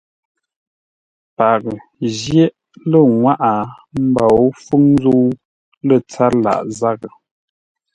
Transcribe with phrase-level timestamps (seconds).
[1.37, 1.75] Paghʼə
[2.17, 2.53] jyéʼ
[2.89, 3.51] lə́ ŋwáʼá
[4.07, 5.23] mbǒu fúŋ zə̂u
[5.87, 7.09] lə́ tsâr lâʼ zághʼə.